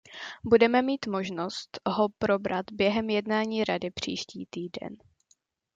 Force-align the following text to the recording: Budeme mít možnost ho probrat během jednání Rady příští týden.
Budeme 0.43 0.81
mít 0.81 1.07
možnost 1.07 1.79
ho 1.85 2.09
probrat 2.17 2.65
během 2.71 3.09
jednání 3.09 3.63
Rady 3.63 3.91
příští 3.91 4.45
týden. 4.49 4.97